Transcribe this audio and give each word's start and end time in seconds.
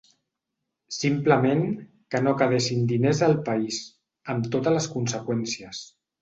Simplement, 0.95 1.61
que 2.15 2.21
no 2.27 2.33
quedessin 2.39 2.87
diners 2.93 3.21
al 3.29 3.37
país, 3.51 3.79
amb 4.35 4.49
totes 4.57 4.77
les 4.79 4.89
conseqüències. 4.97 5.85